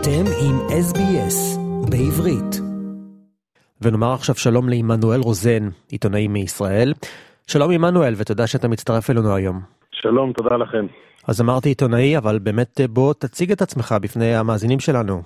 [0.00, 0.56] אתם עם
[0.88, 1.58] SBS
[1.90, 2.52] בעברית.
[3.82, 6.92] ונאמר עכשיו שלום לעמנואל רוזן, עיתונאי מישראל.
[7.46, 9.60] שלום עמנואל, ותודה שאתה מצטרף אלינו היום.
[9.92, 10.86] שלום, תודה לכם.
[11.28, 15.22] אז אמרתי עיתונאי, אבל באמת בוא תציג את עצמך בפני המאזינים שלנו.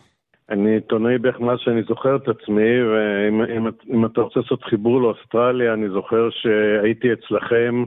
[0.51, 5.01] אני עיתונאי בערך מאז שאני זוכר את עצמי, ואם אם, אם אתה רוצה לעשות חיבור
[5.01, 7.85] לאוסטרליה, אני זוכר שהייתי אצלכם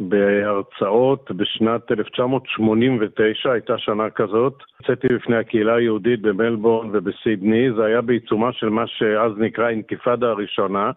[0.00, 4.54] בהרצאות בשנת 1989, הייתה שנה כזאת.
[4.82, 10.90] יצאתי בפני הקהילה היהודית במלבורן ובסידני, זה היה בעיצומה של מה שאז נקרא אינתיפאדה הראשונה,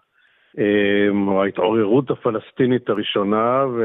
[0.57, 3.81] אמ, או ההתעוררות הפלסטינית הראשונה, ו...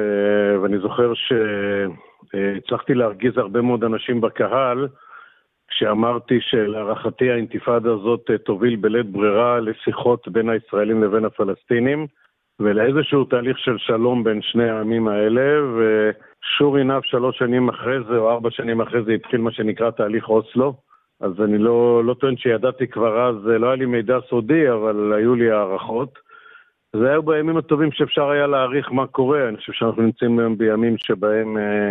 [0.62, 4.88] ואני זוכר שהצלחתי להרגיז הרבה מאוד אנשים בקהל,
[5.68, 12.06] כשאמרתי שלהערכתי האינתיפאדה הזאת תוביל בלית ברירה לשיחות בין הישראלים לבין הפלסטינים.
[12.60, 18.30] ולאיזשהו תהליך של שלום בין שני העמים האלה, ושור עיניו שלוש שנים אחרי זה, או
[18.30, 20.74] ארבע שנים אחרי זה, התחיל מה שנקרא תהליך אוסלו.
[21.20, 25.34] אז אני לא, לא טוען שידעתי כבר אז, לא היה לי מידע סודי, אבל היו
[25.34, 26.18] לי הערכות.
[26.92, 29.48] זה היה בימים הטובים שאפשר היה להעריך מה קורה.
[29.48, 31.90] אני חושב שאנחנו נמצאים היום בימים שבהם אה,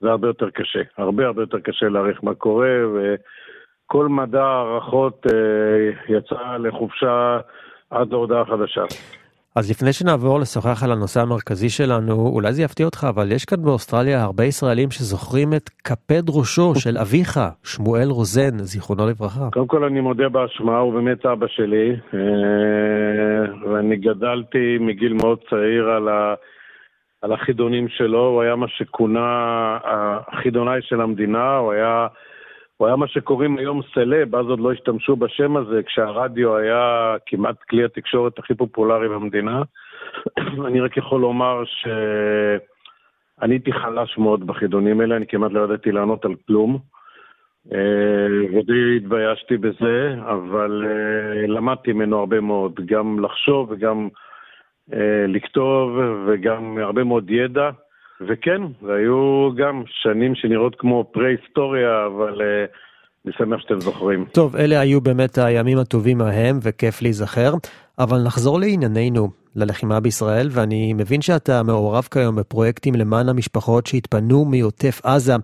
[0.00, 0.82] זה הרבה יותר קשה.
[0.98, 7.38] הרבה הרבה יותר קשה להעריך מה קורה, וכל מדע הערכות אה, יצא לחופשה
[7.90, 8.84] עד להודעה חדשה.
[9.58, 13.62] אז לפני שנעבור לשוחח על הנושא המרכזי שלנו, אולי זה יפתיע אותך, אבל יש כאן
[13.62, 19.48] באוסטרליה הרבה ישראלים שזוכרים את קפד ראשו של אביך, שמואל רוזן, זיכרונו לברכה.
[19.52, 25.90] קודם כל אני מודה באשמה, הוא באמת אבא שלי, אה, ואני גדלתי מגיל מאוד צעיר
[25.90, 26.34] על, ה...
[27.22, 29.28] על החידונים שלו, הוא היה מה שכונה
[30.32, 32.06] החידונאי של המדינה, הוא היה...
[32.76, 37.62] הוא היה מה שקוראים היום סלב, אז עוד לא השתמשו בשם הזה, כשהרדיו היה כמעט
[37.70, 39.62] כלי התקשורת הכי פופולרי במדינה.
[40.66, 46.24] אני רק יכול לומר שאני הייתי חלש מאוד בחידונים האלה, אני כמעט לא ידעתי לענות
[46.24, 46.78] על כלום.
[47.72, 54.08] אה, ודי התביישתי בזה, אבל אה, למדתי ממנו הרבה מאוד, גם לחשוב וגם
[54.92, 57.70] אה, לכתוב וגם הרבה מאוד ידע.
[58.20, 62.70] וכן, והיו גם שנים שנראות כמו פרה-היסטוריה, אבל uh,
[63.24, 64.24] אני שמח שאתם זוכרים.
[64.32, 67.54] טוב, אלה היו באמת הימים הטובים ההם, וכיף להיזכר.
[67.98, 75.00] אבל נחזור לענייננו, ללחימה בישראל, ואני מבין שאתה מעורב כיום בפרויקטים למען המשפחות שהתפנו מעוטף
[75.04, 75.34] עזה.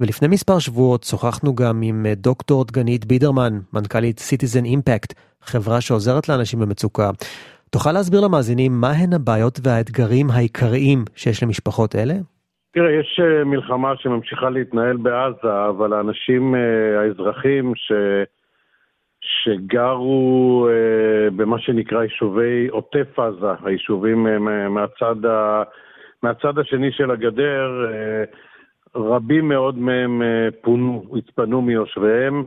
[0.00, 6.28] ולפני מספר שבועות שוחחנו גם עם אה, דוקטור דגנית בידרמן, מנכ"לית Citizen Impact, חברה שעוזרת
[6.28, 7.10] לאנשים במצוקה.
[7.70, 12.14] תוכל להסביר למאזינים מהן הבעיות והאתגרים העיקריים שיש למשפחות אלה?
[12.72, 17.92] תראה, יש אה, מלחמה שממשיכה להתנהל בעזה, אבל האנשים, אה, האזרחים ש...
[19.20, 24.26] שגרו אה, במה שנקרא יישובי עוטף עזה, היישובים
[24.70, 25.62] מהצד, ה...
[26.22, 27.86] מהצד השני של הגדר,
[28.94, 30.22] רבים מאוד מהם
[30.62, 32.44] פונו, התפנו מיושביהם.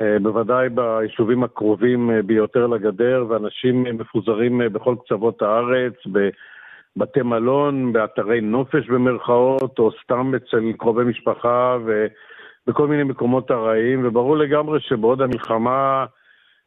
[0.00, 7.92] אה, בוודאי ביישובים הקרובים אה, ביותר לגדר, ואנשים מפוזרים אה, בכל קצוות הארץ, בבתי מלון,
[7.92, 15.22] באתרי נופש במרכאות, או סתם אצל קרובי משפחה ובכל מיני מקומות ארעיים, וברור לגמרי שבעוד
[15.22, 16.06] המלחמה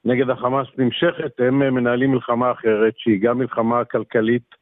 [0.06, 4.56] נגד החמאס נמשכת, הם מנהלים מלחמה אחרת, שהיא גם מלחמה כלכלית,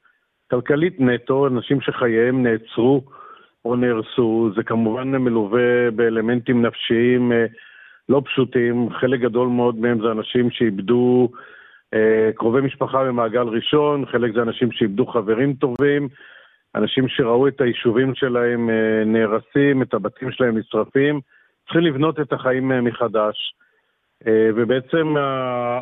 [0.51, 3.01] כלכלית נטו, אנשים שחייהם נעצרו
[3.65, 7.31] או נהרסו, זה כמובן מלווה באלמנטים נפשיים
[8.09, 11.29] לא פשוטים, חלק גדול מאוד מהם זה אנשים שאיבדו
[11.93, 16.07] אה, קרובי משפחה במעגל ראשון, חלק זה אנשים שאיבדו חברים טובים,
[16.75, 21.19] אנשים שראו את היישובים שלהם אה, נהרסים, את הבתים שלהם נשרפים,
[21.63, 23.53] צריכים לבנות את החיים אה, מחדש.
[24.27, 25.15] אה, ובעצם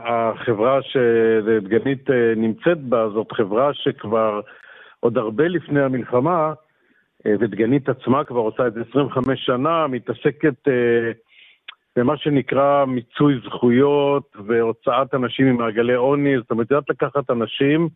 [0.05, 4.41] החברה שדגנית אה, נמצאת בה, זאת חברה שכבר
[4.99, 6.53] עוד הרבה לפני המלחמה,
[7.25, 11.11] אה, ודגנית עצמה כבר עושה את זה 25 שנה, מתעסקת אה,
[11.97, 17.89] במה שנקרא מיצוי זכויות והוצאת אנשים ממעגלי עוני, זאת אומרת, יודעת לקחת אנשים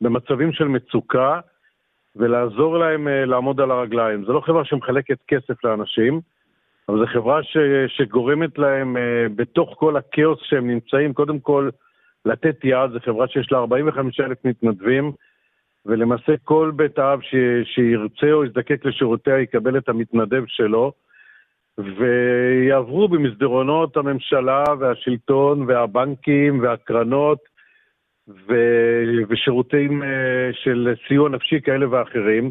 [0.00, 1.40] במצבים של מצוקה
[2.16, 4.24] ולעזור להם uh, לעמוד על הרגליים.
[4.24, 6.20] זו לא חברה שמחלקת כסף לאנשים,
[6.88, 7.56] אבל זו חברה ש,
[7.88, 9.00] שגורמת להם uh,
[9.36, 11.68] בתוך כל הכאוס שהם נמצאים, קודם כל
[12.24, 15.12] לתת יד, זו חברה שיש לה 45 אלף מתנדבים,
[15.86, 17.34] ולמעשה כל בית אב ש,
[17.64, 20.92] שירצה או יזדקק לשירותיה יקבל את המתנדב שלו.
[21.78, 27.38] ויעברו במסדרונות הממשלה והשלטון והבנקים והקרנות
[28.28, 28.54] ו...
[29.28, 30.08] ושירותים אה,
[30.52, 32.50] של סיוע נפשי כאלה ואחרים,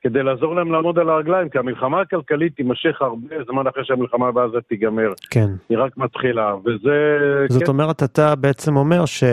[0.00, 4.58] כדי לעזור להם לעמוד על הרגליים, כי המלחמה הכלכלית תימשך הרבה זמן אחרי שהמלחמה בעזה
[4.68, 5.12] תיגמר.
[5.30, 5.46] כן.
[5.68, 7.18] היא רק מתחילה, וזה...
[7.48, 7.68] זאת כן.
[7.68, 9.24] אומרת, אתה בעצם אומר ש...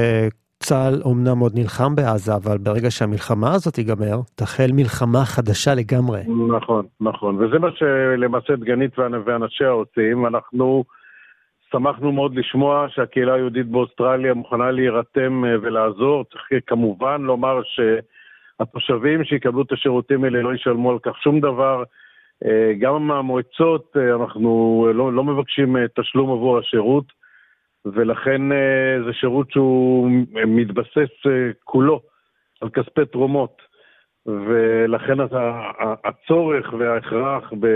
[0.64, 6.22] צה"ל אומנם עוד נלחם בעזה, אבל ברגע שהמלחמה הזאת תיגמר, תחל מלחמה חדשה לגמרי.
[6.58, 7.36] נכון, נכון.
[7.36, 10.26] וזה מה שלמעשה דגנית ואנשיה עושים.
[10.26, 10.84] אנחנו
[11.72, 16.24] שמחנו מאוד לשמוע שהקהילה היהודית באוסטרליה מוכנה להירתם ולעזור.
[16.24, 21.84] צריך כמובן לומר שהתושבים שיקבלו את השירותים האלה לא ישלמו על כך שום דבר.
[22.80, 27.23] גם מהמועצות אנחנו לא, לא מבקשים תשלום עבור השירות,
[27.86, 28.42] ולכן
[29.06, 30.10] זה שירות שהוא
[30.48, 31.12] מתבסס
[31.64, 32.02] כולו
[32.62, 33.62] על כספי תרומות.
[34.26, 35.18] ולכן
[36.04, 37.68] הצורך וההכרח ב...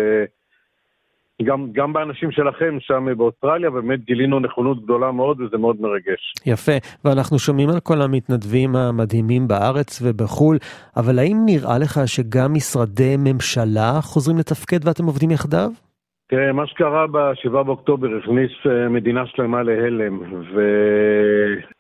[1.44, 6.34] גם, גם באנשים שלכם שם באוסטרליה, באמת גילינו נכונות גדולה מאוד וזה מאוד מרגש.
[6.46, 6.72] יפה,
[7.06, 10.58] ואנחנו שומעים על כל המתנדבים המדהימים בארץ ובחו"ל,
[10.98, 15.70] אבל האם נראה לך שגם משרדי ממשלה חוזרים לתפקד ואתם עובדים יחדיו?
[16.30, 20.20] תראה, מה שקרה ב-7 באוקטובר הכניס אה, מדינה שלמה להלם,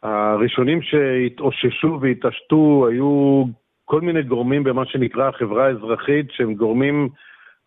[0.04, 3.44] והראשונים שהתאוששו והתעשתו היו
[3.86, 7.10] כל מיני גורמים במה שנקרא החברה האזרחית, שהם גורמים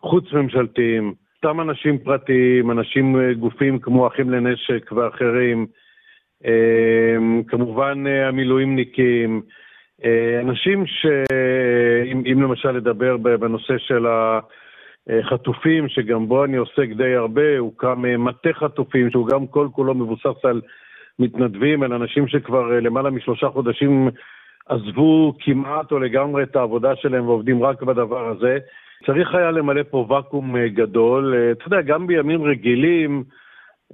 [0.01, 5.65] חוץ-ממשלתיים, סתם אנשים פרטיים, אנשים, אה, גופים כמו אחים לנשק ואחרים,
[6.45, 7.15] אה,
[7.47, 9.41] כמובן המילואימניקים,
[10.43, 14.05] אנשים שאם למשל לדבר בנושא של
[15.09, 20.45] החטופים, שגם בו אני עוסק די הרבה, הוקם מטה חטופים, שהוא גם כל כולו מבוסס
[20.45, 20.61] על
[21.19, 24.09] מתנדבים, על אנשים שכבר למעלה משלושה חודשים
[24.65, 28.57] עזבו כמעט או לגמרי את העבודה שלהם ועובדים רק בדבר הזה.
[29.05, 31.35] צריך היה למלא פה ואקום אה, גדול.
[31.35, 33.23] אה, אתה יודע, גם בימים רגילים,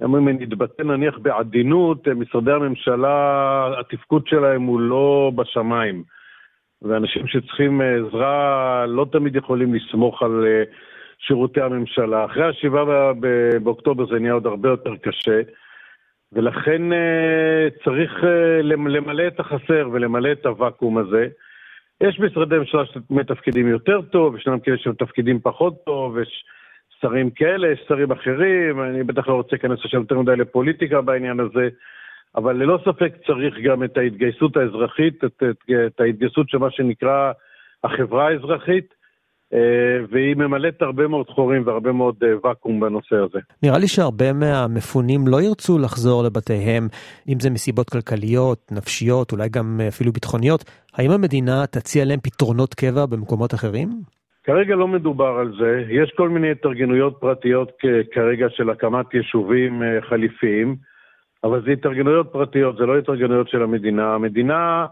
[0.04, 6.02] אם נתבטא נניח בעדינות, אה, משרדי הממשלה, התפקוד שלהם הוא לא בשמיים.
[6.82, 10.44] ואנשים שצריכים עזרה לא תמיד יכולים לסמוך על
[11.18, 12.24] שירותי הממשלה.
[12.24, 13.12] אחרי השבעה
[13.62, 15.40] באוקטובר זה נהיה עוד הרבה יותר קשה.
[16.32, 16.82] ולכן
[17.84, 18.12] צריך
[18.62, 21.28] למלא את החסר ולמלא את הוואקום הזה.
[22.00, 26.44] יש משרדי ממשלה שמתפקדים יותר טוב, ישנם כאלה שמתפקדים פחות טוב, יש
[27.00, 31.40] שרים כאלה, יש שרים אחרים, אני בטח לא רוצה להיכנס עכשיו יותר מדי לפוליטיקה בעניין
[31.40, 31.68] הזה,
[32.36, 37.32] אבל ללא ספק צריך גם את ההתגייסות האזרחית, את, את, את ההתגייסות של מה שנקרא
[37.84, 38.97] החברה האזרחית, אה,
[40.10, 43.38] והיא ממלאת הרבה מאוד חורים והרבה מאוד אה, ואקום בנושא הזה.
[43.62, 46.88] נראה לי שהרבה מהמפונים לא ירצו לחזור לבתיהם,
[47.28, 50.64] אם זה מסיבות כלכליות, נפשיות, אולי גם אה, אפילו ביטחוניות.
[50.94, 53.88] האם המדינה תציע להם פתרונות קבע במקומות אחרים?
[54.44, 55.84] כרגע לא מדובר על זה.
[55.88, 57.72] יש כל מיני התארגנויות פרטיות
[58.12, 60.76] כרגע של הקמת יישובים חליפיים,
[61.44, 64.14] אבל זה התארגנויות פרטיות, זה לא התארגנויות של המדינה.
[64.14, 64.86] המדינה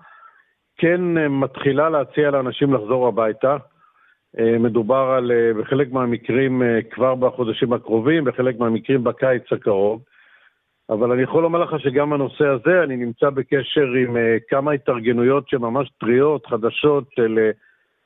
[0.79, 1.01] כן
[1.31, 3.57] מתחילה להציע לאנשים לחזור הביתה.
[4.39, 10.03] אה, מדובר על, אה, בחלק מהמקרים אה, כבר בחודשים הקרובים, בחלק מהמקרים בקיץ הקרוב.
[10.91, 14.17] אבל אני יכול לומר לך שגם הנושא הזה, אני נמצא בקשר עם
[14.49, 17.51] כמה התארגנויות שממש טריות, חדשות, של,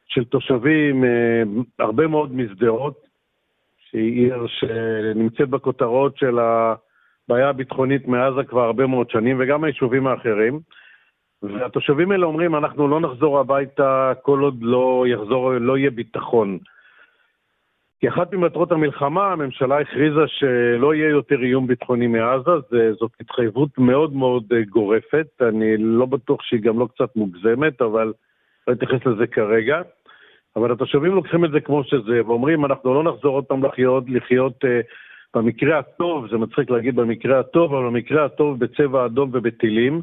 [0.06, 1.04] של תושבים,
[1.78, 3.00] הרבה מאוד משדרות,
[3.90, 10.60] שהיא עיר שנמצאת בכותרות של הבעיה הביטחונית מעזה כבר הרבה מאוד שנים, וגם היישובים האחרים.
[11.42, 16.58] והתושבים האלה אומרים, אנחנו לא נחזור הביתה כל עוד לא יחזור, לא יהיה ביטחון.
[18.00, 23.78] כי אחת ממטרות המלחמה, הממשלה הכריזה שלא יהיה יותר איום ביטחוני מעזה, זה, זאת התחייבות
[23.78, 28.12] מאוד מאוד אה, גורפת, אני לא בטוח שהיא גם לא קצת מוגזמת, אבל
[28.68, 29.82] לא אתייחס לזה כרגע.
[30.56, 34.64] אבל התושבים לוקחים את זה כמו שזה, ואומרים, אנחנו לא נחזור עוד פעם לחיות, לחיות
[34.64, 34.68] uh,
[35.34, 40.02] במקרה הטוב, זה מצחיק להגיד במקרה הטוב, אבל במקרה הטוב בצבע אדום ובטילים.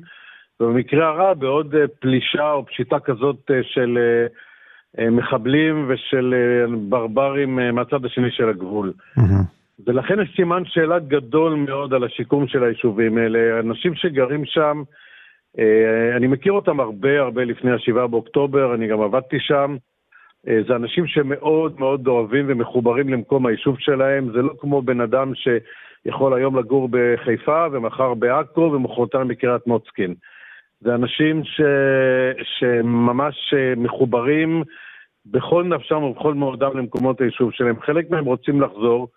[0.60, 3.98] ובמקרה הרע בעוד אה, פלישה או פשיטה כזאת אה, של
[5.00, 6.34] אה, מחבלים ושל
[6.90, 8.94] ברברים מהצד השני של הגבול.
[9.86, 13.60] ולכן יש סימן שאלה גדול מאוד על השיקום של היישובים האלה.
[13.60, 14.84] אנשים שגרים שם,
[16.18, 19.76] אני מכיר אותם הרבה הרבה לפני ה-7 באוקטובר, אני גם עבדתי שם.
[20.44, 26.34] זה אנשים שמאוד מאוד אוהבים ומחוברים למקום היישוב שלהם, זה לא כמו בן אדם שיכול
[26.34, 30.16] היום לגור בחיפה ומחר בעכו ומחרתיים בקריית מוצקין.
[30.82, 31.62] זה אנשים ש...
[32.44, 34.64] שממש אה, מחוברים
[35.26, 37.82] בכל נפשם ובכל מאודם למקומות היישוב שלהם.
[37.82, 39.08] חלק מהם רוצים לחזור,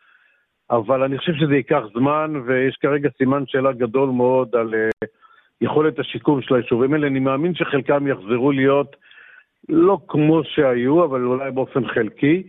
[0.71, 5.07] אבל אני חושב שזה ייקח זמן, ויש כרגע סימן שאלה גדול מאוד על uh,
[5.61, 7.07] יכולת השיקום של היישובים האלה.
[7.07, 8.97] אני מאמין שחלקם יחזרו להיות
[9.69, 12.43] לא כמו שהיו, אבל אולי באופן חלקי.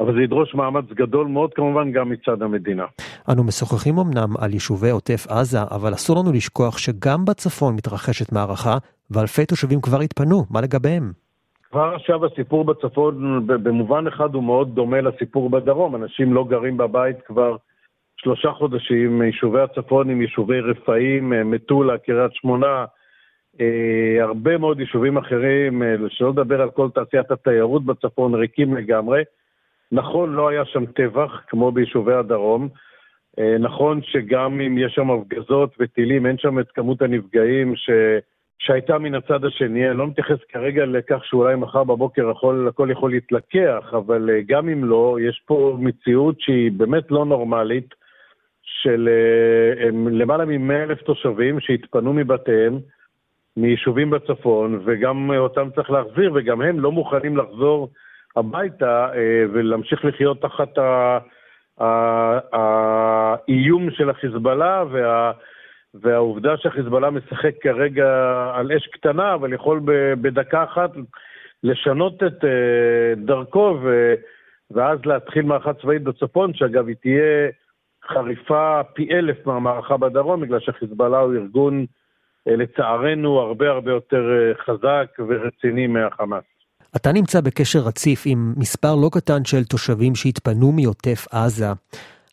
[0.00, 2.84] אבל זה ידרוש מאמץ גדול מאוד כמובן גם מצד המדינה.
[3.32, 8.76] אנו משוחחים אמנם על יישובי עוטף עזה, אבל אסור לנו לשכוח שגם בצפון מתרחשת מערכה,
[9.10, 11.12] ואלפי תושבים כבר התפנו, מה לגביהם?
[11.70, 17.16] כבר עכשיו הסיפור בצפון במובן אחד הוא מאוד דומה לסיפור בדרום, אנשים לא גרים בבית
[17.26, 17.56] כבר
[18.16, 22.84] שלושה חודשים, יישובי הצפון עם יישובי רפאים, מטולה, קריית שמונה,
[23.60, 29.22] אה, הרבה מאוד יישובים אחרים, אה, שלא לדבר על כל תעשיית התיירות בצפון, ריקים לגמרי.
[29.92, 32.68] נכון, לא היה שם טבח כמו ביישובי הדרום,
[33.60, 37.90] נכון שגם אם יש שם הפגזות וטילים, אין שם את כמות הנפגעים ש...
[38.58, 39.88] שהייתה מן הצד השני.
[39.88, 44.84] אני לא מתייחס כרגע לכך שאולי מחר בבוקר הכל, הכל יכול להתלקח, אבל גם אם
[44.84, 47.94] לא, יש פה מציאות שהיא באמת לא נורמלית,
[48.62, 49.08] של
[50.10, 52.78] למעלה מ-100 אלף תושבים שהתפנו מבתיהם,
[53.56, 57.88] מיישובים בצפון, וגם אותם צריך להחזיר, וגם הם לא מוכנים לחזור
[58.36, 60.78] הביתה אה, ולהמשיך לחיות תחת
[62.52, 65.32] האיום של החיזבאללה וה...
[66.02, 68.08] והעובדה שהחיזבאללה משחק כרגע
[68.54, 69.80] על אש קטנה, אבל יכול
[70.20, 70.90] בדקה אחת
[71.62, 74.14] לשנות את אה, דרכו ו...
[74.70, 77.48] ואז להתחיל מערכה צבאית בצפון, שאגב היא תהיה
[78.08, 81.86] חריפה פי אלף מהמערכה בדרום, בגלל שהחיזבאללה הוא ארגון
[82.48, 86.55] אה, לצערנו הרבה הרבה יותר חזק ורציני מהחמאס.
[86.96, 91.66] אתה נמצא בקשר רציף עם מספר לא קטן של תושבים שהתפנו מעוטף עזה.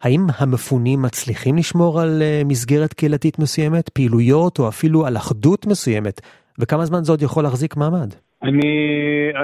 [0.04, 6.22] האם המפונים מצליחים לשמור על אה, מסגרת קהילתית מסוימת, פעילויות או אפילו על אחדות מסוימת?
[6.60, 8.10] וכמה זמן זה עוד יכול להחזיק מעמד?
[8.44, 8.72] אני,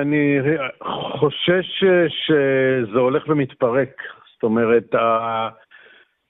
[0.02, 0.40] אני
[1.20, 1.84] חושש
[2.26, 3.90] שזה הולך ומתפרק.
[4.34, 4.96] זאת אומרת,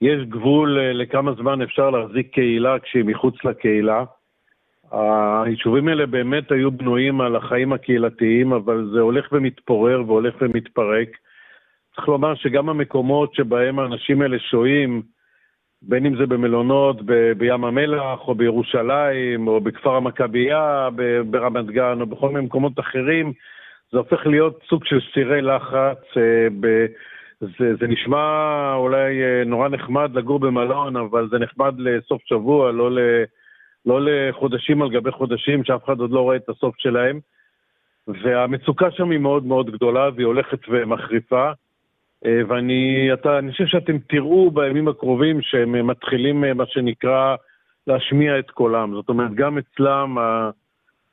[0.00, 4.04] יש גבול לכמה זמן אפשר להחזיק קהילה כשהיא מחוץ לקהילה.
[4.92, 11.08] היישובים האלה באמת היו בנויים על החיים הקהילתיים, אבל זה הולך ומתפורר והולך ומתפרק.
[11.94, 15.02] צריך לומר שגם המקומות שבהם האנשים האלה שוהים,
[15.82, 20.88] בין אם זה במלונות ב- בים המלח, או בירושלים, או בכפר המכבייה
[21.30, 23.32] ברמת גן, או בכל מיני מקומות אחרים,
[23.92, 25.98] זה הופך להיות סוג של סירי לחץ.
[26.16, 26.86] אה, ב-
[27.40, 28.24] זה, זה נשמע
[28.74, 32.98] אולי אה, נורא נחמד לגור במלון, אבל זה נחמד לסוף שבוע, לא ל...
[33.86, 37.20] לא לחודשים על גבי חודשים, שאף אחד עוד לא רואה את הסוף שלהם.
[38.08, 41.50] והמצוקה שם היא מאוד מאוד גדולה, והיא הולכת ומחריפה.
[42.26, 47.36] אה, ואני אתה, אני חושב שאתם תראו בימים הקרובים שהם מתחילים, אה, מה שנקרא,
[47.86, 48.94] להשמיע את קולם.
[48.94, 50.16] זאת אומרת, גם אצלם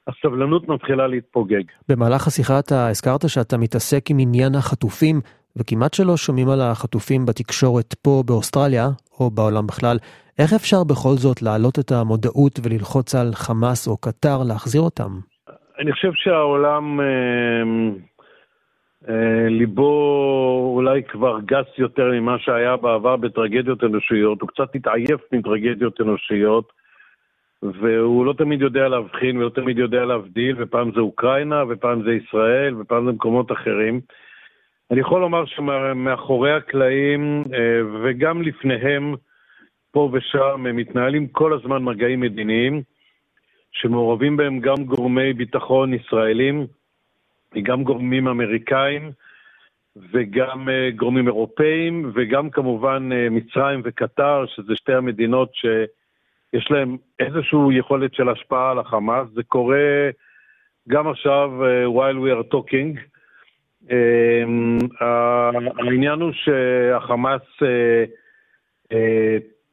[0.07, 1.63] הסבלנות מתחילה להתפוגג.
[1.89, 5.21] במהלך השיחה אתה הזכרת שאתה מתעסק עם עניין החטופים,
[5.55, 8.87] וכמעט שלא שומעים על החטופים בתקשורת פה באוסטרליה,
[9.19, 9.97] או בעולם בכלל.
[10.39, 15.11] איך אפשר בכל זאת להעלות את המודעות וללחוץ על חמאס או קטר להחזיר אותם?
[15.79, 17.05] אני חושב שהעולם, אה,
[19.09, 26.01] אה, ליבו אולי כבר גס יותר ממה שהיה בעבר בטרגדיות אנושיות, הוא קצת התעייף מטרגדיות
[26.01, 26.71] אנושיות,
[27.63, 32.75] והוא לא תמיד יודע להבחין ולא תמיד יודע להבדיל, ופעם זה אוקראינה, ופעם זה ישראל,
[32.79, 34.01] ופעם זה מקומות אחרים.
[34.91, 39.15] אני יכול לומר שמאחורי הקלעים, אה, וגם לפניהם,
[39.97, 42.81] פה ושם מתנהלים כל הזמן מגעים מדיניים,
[43.71, 46.67] שמעורבים בהם גם גורמי ביטחון ישראלים,
[47.63, 49.11] גם גורמים אמריקאים,
[50.11, 57.59] וגם uh, גורמים אירופאים, וגם כמובן uh, מצרים וקטר, שזה שתי המדינות שיש להן איזושהי
[57.71, 59.27] יכולת של השפעה על החמאס.
[59.33, 60.09] זה קורה
[60.89, 62.99] גם עכשיו, uh, while we are talking.
[65.79, 67.41] העניין הוא שהחמאס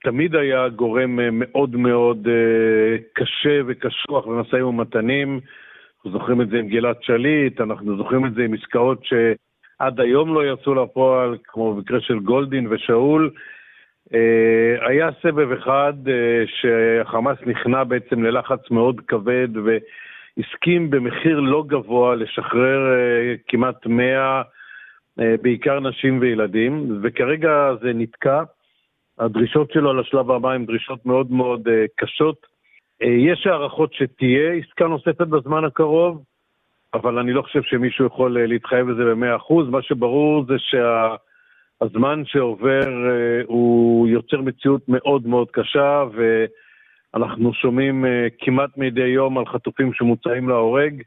[0.04, 5.40] תמיד היה גורם אה, מאוד מאוד אה, קשה וקשוח במשאים ומתנים.
[5.96, 10.34] אנחנו זוכרים את זה עם גלעד שליט, אנחנו זוכרים את זה עם עסקאות שעד היום
[10.34, 13.30] לא יצאו לפועל, כמו במקרה של גולדין ושאול.
[14.14, 15.92] אה, היה סבב אחד
[16.46, 22.80] שהחמאס נכנע בעצם ללחץ מאוד כבד והסכים במחיר לא גבוה לשחרר
[23.48, 24.42] כמעט 100,
[25.42, 28.42] בעיקר נשים וילדים, וכרגע זה נתקע.
[29.18, 32.46] הדרישות שלו על השלב הבא הן דרישות מאוד מאוד uh, קשות.
[33.02, 36.22] Uh, יש הערכות שתהיה עסקה נוספת בזמן הקרוב,
[36.94, 39.54] אבל אני לא חושב שמישהו יכול uh, להתחייב לזה ב-100%.
[39.70, 46.04] מה שברור זה שהזמן שה, שעובר uh, הוא יוצר מציאות מאוד מאוד קשה,
[47.14, 51.02] ואנחנו שומעים uh, כמעט מדי יום על חטופים שמוצאים להורג,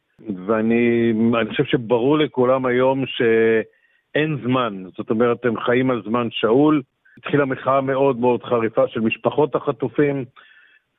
[0.45, 1.13] ואני
[1.49, 4.83] חושב שברור לכולם היום שאין זמן.
[4.97, 6.81] זאת אומרת, הם חיים על זמן שאול.
[7.27, 10.25] התחילה מחאה מאוד מאוד חריפה של משפחות החטופים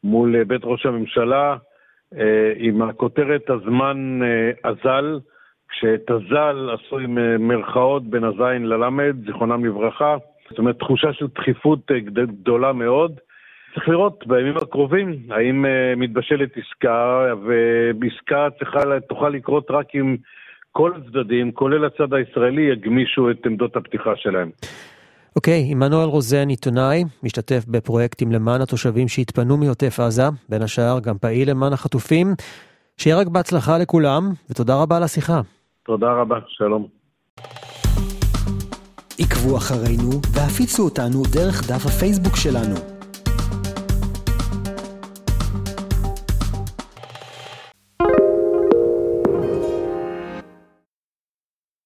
[0.05, 1.57] מול אה, בית ראש הממשלה,
[2.19, 5.19] אה, עם הכותרת הזמן אה, אזל,
[5.69, 7.19] כשאת הזל עשו עם
[7.49, 10.17] מרכאות בין הזין ללמד, זיכרונם לברכה.
[10.51, 13.21] זאת אומרת, תחושה של דחיפות גדולה מאוד.
[13.75, 15.65] צריך לראות בימים הקרובים האם
[15.97, 17.27] מתבשלת עסקה,
[18.01, 20.17] ועסקה צריכה, תוכל לקרות רק אם
[20.73, 24.51] כל הצדדים, כולל הצד הישראלי, יגמישו את עמדות הפתיחה שלהם.
[25.37, 31.19] אוקיי, okay, עמנואל רוזן, עיתונאי, משתתף בפרויקטים למען התושבים שהתפנו מעוטף עזה, בין השאר גם
[31.19, 32.35] פעיל למען החטופים.
[32.97, 35.41] שיהיה רק בהצלחה לכולם, ותודה רבה על השיחה.
[35.87, 36.87] תודה רבה, שלום.
[39.19, 42.98] עקבו אחרינו והפיצו אותנו דרך דף הפייסבוק שלנו.